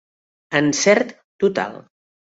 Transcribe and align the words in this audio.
Encert 0.59 1.13
total. 1.45 1.77